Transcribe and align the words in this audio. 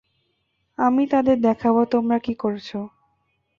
আমি 0.77 1.03
তাদের 1.07 1.37
দেখাবো 1.41 1.81
তোমরা 1.85 2.17
কি 2.19 2.33
করেছ। 2.35 2.69